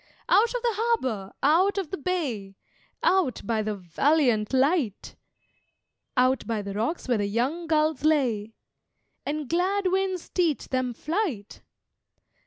[0.27, 1.31] Out of the Harbour!
[1.43, 2.55] out of the Bay!
[3.03, 5.15] Out by the valiant Light,
[6.17, 8.55] Out by rocks where the young gulls lay
[9.27, 11.61] And glad winds teach them flight!